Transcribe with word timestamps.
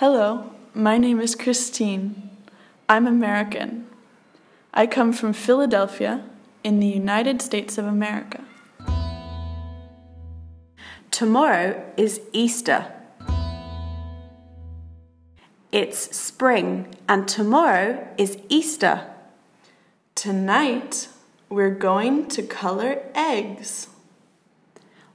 Hello, 0.00 0.52
my 0.74 0.98
name 0.98 1.20
is 1.20 1.34
Christine. 1.34 2.28
I'm 2.86 3.06
American. 3.06 3.86
I 4.74 4.86
come 4.86 5.10
from 5.10 5.32
Philadelphia 5.32 6.22
in 6.62 6.80
the 6.80 6.86
United 6.86 7.40
States 7.40 7.78
of 7.78 7.86
America. 7.86 8.44
Tomorrow 11.10 11.82
is 11.96 12.20
Easter. 12.34 12.92
It's 15.72 16.14
spring 16.14 16.94
and 17.08 17.26
tomorrow 17.26 18.06
is 18.18 18.36
Easter. 18.50 19.06
Tonight, 20.14 21.08
we're 21.48 21.74
going 21.74 22.28
to 22.28 22.42
color 22.42 23.02
eggs. 23.14 23.88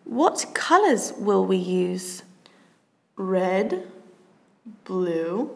What 0.06 0.48
colours 0.56 1.14
will 1.20 1.46
we 1.46 1.58
use? 1.58 2.24
Red, 3.16 3.88
blue, 4.66 5.52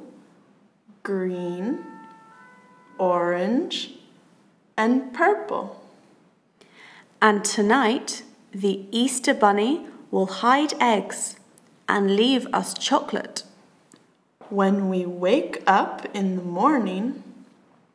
green, 1.04 1.86
orange, 2.98 3.94
and 4.78 5.14
purple. 5.14 5.82
And 7.22 7.44
tonight, 7.44 8.24
the 8.52 8.86
Easter 8.92 9.34
Bunny 9.34 9.86
will 10.12 10.28
hide 10.28 10.74
eggs 10.80 11.38
and 11.88 12.16
leave 12.16 12.48
us 12.54 12.74
chocolate. 12.74 13.44
When 14.50 14.90
we 14.90 15.06
wake 15.06 15.62
up 15.68 16.06
in 16.14 16.36
the 16.36 16.42
morning, 16.44 17.24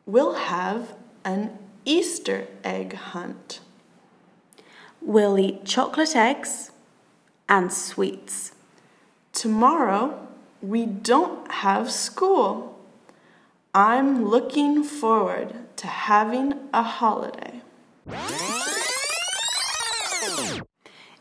we'll 0.06 0.34
have 0.34 0.94
an 1.24 1.58
Easter 1.84 2.46
egg 2.64 2.94
hunt. 2.94 3.60
We'll 5.00 5.38
eat 5.38 5.64
chocolate 5.64 6.14
eggs 6.14 6.70
and 7.48 7.72
sweets. 7.72 8.52
Tomorrow, 9.32 10.28
we 10.62 10.86
don't 10.86 11.50
have 11.50 11.90
school. 11.90 12.78
I'm 13.74 14.26
looking 14.26 14.82
forward 14.82 15.54
to 15.76 15.86
having 15.86 16.54
a 16.72 16.82
holiday. 16.82 17.62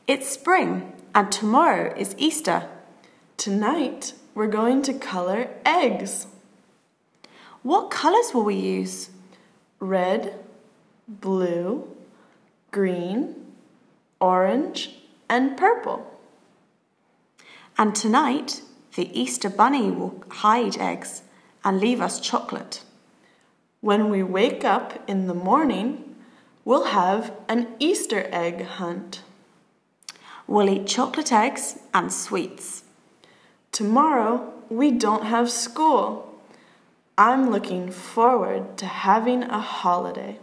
It's 0.08 0.28
spring 0.28 0.94
and 1.14 1.32
tomorrow 1.32 1.94
is 1.96 2.16
Easter. 2.18 2.68
Tonight, 3.38 4.14
we're 4.36 4.48
going 4.48 4.82
to 4.84 4.94
color 4.94 5.50
eggs. 5.66 6.28
What 7.64 7.92
colours 7.92 8.34
will 8.34 8.44
we 8.44 8.56
use? 8.56 9.10
Red, 9.80 10.34
blue, 11.08 11.88
green, 12.72 13.36
orange, 14.20 14.96
and 15.30 15.58
purple. 15.58 16.06
And 17.78 17.96
tonight, 17.96 18.62
the 18.96 19.10
Easter 19.20 19.50
Bunny 19.50 19.92
will 19.92 20.24
hide 20.30 20.78
eggs 20.78 21.22
and 21.64 21.80
leave 21.80 22.02
us 22.02 22.20
chocolate. 22.20 22.84
When 23.82 24.10
we 24.10 24.24
wake 24.24 24.66
up 24.66 25.04
in 25.08 25.28
the 25.28 25.34
morning, 25.34 26.16
we'll 26.66 26.86
have 26.86 27.34
an 27.48 27.68
Easter 27.80 28.28
egg 28.32 28.64
hunt. 28.64 29.22
We'll 30.48 30.70
eat 30.70 30.88
chocolate 30.88 31.32
eggs 31.32 31.80
and 31.94 32.12
sweets. 32.12 32.84
Tomorrow, 33.72 34.52
we 34.70 34.92
don't 34.92 35.26
have 35.26 35.52
school. 35.52 36.42
I'm 37.18 37.52
looking 37.52 37.92
forward 37.92 38.78
to 38.78 38.86
having 38.86 39.44
a 39.44 39.60
holiday. 39.60 40.40